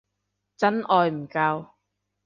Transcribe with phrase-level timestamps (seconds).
[0.57, 1.73] 真愛唔夠